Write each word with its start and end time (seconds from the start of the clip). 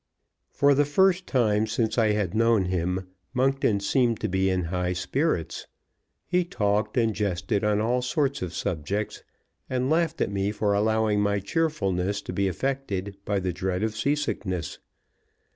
For 0.51 0.73
the 0.73 0.83
first 0.83 1.27
time 1.27 1.67
since 1.67 1.95
I 1.95 2.13
had 2.13 2.33
known 2.33 2.65
him, 2.65 3.07
Monkton 3.35 3.81
seemed 3.81 4.19
to 4.21 4.27
be 4.27 4.49
in 4.49 4.63
high 4.73 4.93
spirits. 4.93 5.67
He 6.25 6.43
talked 6.43 6.97
and 6.97 7.13
jested 7.13 7.63
on 7.63 7.79
all 7.79 8.01
sorts 8.01 8.41
of 8.41 8.51
subjects, 8.51 9.21
and 9.69 9.91
laughed 9.91 10.19
at 10.19 10.31
me 10.31 10.51
for 10.51 10.73
allowing 10.73 11.21
my 11.21 11.39
cheerfulness 11.39 12.19
to 12.23 12.33
be 12.33 12.47
affected 12.47 13.15
by 13.25 13.39
the 13.39 13.53
dread 13.53 13.83
of 13.83 13.95
seasickness. 13.95 14.79